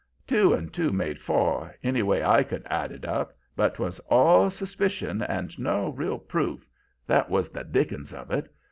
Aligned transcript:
"Two 0.25 0.51
and 0.53 0.73
two 0.73 0.91
made 0.91 1.21
four, 1.21 1.75
anyway 1.83 2.23
I 2.23 2.41
could 2.41 2.63
add 2.65 2.91
it 2.91 3.05
up, 3.05 3.37
but 3.55 3.75
'twas 3.75 3.99
all 4.09 4.49
suspicion 4.49 5.21
and 5.21 5.55
no 5.59 5.89
real 5.89 6.17
proof, 6.17 6.67
that 7.05 7.29
was 7.29 7.51
the 7.51 7.63
dickens 7.63 8.11
of 8.11 8.31
it. 8.31 8.51